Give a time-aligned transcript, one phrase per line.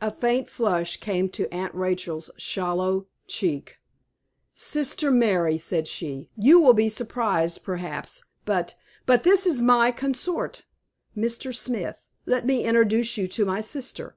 [0.00, 3.76] A faint flush came to Aunt Rachel's sallow cheek.
[4.54, 10.62] "Sister Mary," said she, "you will be surprised, perhaps, but but this is my consort.
[11.14, 11.54] Mr.
[11.54, 14.16] Smith, let me introduce you to my sister."